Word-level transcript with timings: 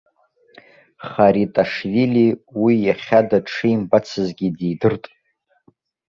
Хариташвили 1.09 2.27
уи 2.61 2.73
иахьада 2.87 3.39
дшимбацызгьы 3.45 4.47
дидырт. 4.57 5.03